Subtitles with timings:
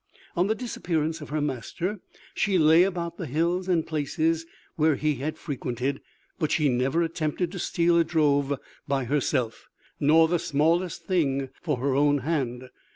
[0.35, 1.99] On the disappearance of her master
[2.33, 6.01] she lay about the hills and places where he had frequented,
[6.39, 9.67] but she never attempted to steal a drove by herself,
[9.99, 12.69] nor the smallest thing for her own hand.